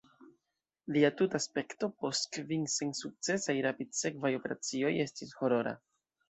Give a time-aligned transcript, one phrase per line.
[0.95, 5.77] Lia tuta aspekto post kvin sensukcesaj rapidsekvaj operacioj estis horora.